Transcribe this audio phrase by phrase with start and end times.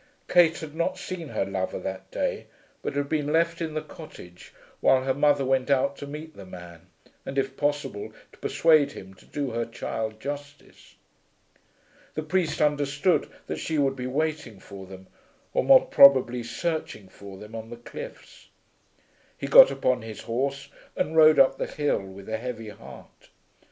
[0.27, 2.47] Kate had not seen her lover that day,
[2.81, 6.43] but had been left in the cottage while her mother went out to meet the
[6.43, 6.87] man,
[7.23, 10.95] and if possible to persuade him to do her child justice.
[12.15, 15.05] The priest understood that she would be waiting for them,
[15.53, 18.49] or more probably searching for them on the cliffs.
[19.37, 23.29] He got upon his horse and rode up the hill with a heavy heart.